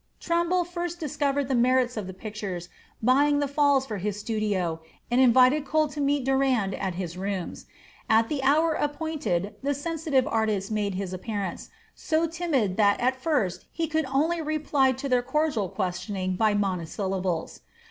[0.19, 2.69] Trumbull first discovered the merits of the pictures,
[3.03, 4.81] buying the "Falls" for his studio,
[5.11, 7.67] and invited Cole to meet Durand at his rooms.
[8.09, 13.67] At the hour appointed the sensitive artist made his appearance, so timid that at first
[13.71, 17.59] he could only reply to their cordial questioning by monosyllables.